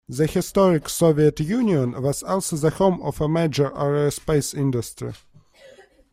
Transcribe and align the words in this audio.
The 0.09 0.25
historic 0.25 0.89
Soviet 0.89 1.39
Union 1.41 2.01
was 2.01 2.23
also 2.23 2.55
the 2.55 2.71
home 2.71 3.03
of 3.03 3.21
a 3.21 3.29
major 3.29 3.69
aerospace 3.69 4.51
industry. 4.57 5.13